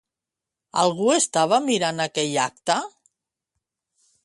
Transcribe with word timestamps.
Algú 0.83 1.09
estava 1.15 1.59
mirant 1.67 2.03
aquell 2.07 2.33
acte? 2.47 2.81